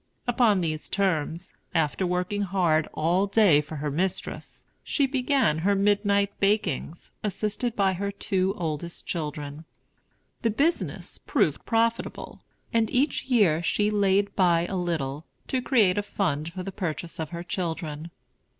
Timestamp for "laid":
13.91-14.35